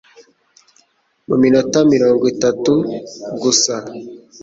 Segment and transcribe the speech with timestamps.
[1.27, 2.73] mu minota mirongo itatu
[3.41, 3.75] gusa.